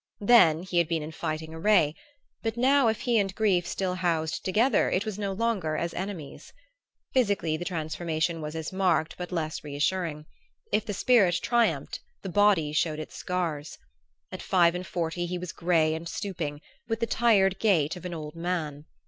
[0.25, 1.93] Then he had been in fighting array,
[2.41, 6.51] but now if he and grief still housed together it was no longer as enemies.
[7.13, 10.25] Physically the transformation was as marked but less reassuring.
[10.71, 13.77] If the spirit triumphed the body showed its scars.
[14.31, 18.15] At five and forty he was gray and stooping, with the tired gait of an
[18.15, 18.85] old man.